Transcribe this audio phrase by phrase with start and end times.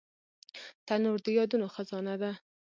[0.87, 2.31] تنور د یادونو خزانه ده